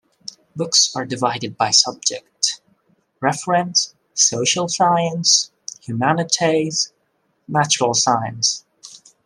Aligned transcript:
Books 0.55 0.91
are 0.95 1.05
divided 1.05 1.55
by 1.55 1.69
subject- 1.69 2.59
Reference, 3.21 3.93
Social 4.15 4.67
Science, 4.67 5.51
Humanities, 5.83 6.91
Natural 7.47 7.93
Science. 7.93 8.65